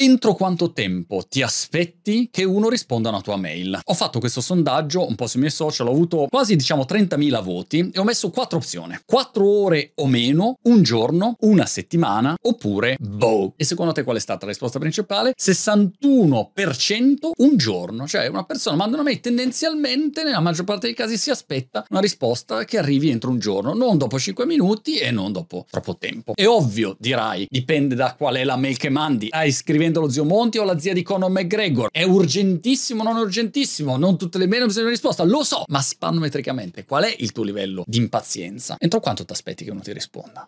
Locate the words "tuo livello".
37.32-37.84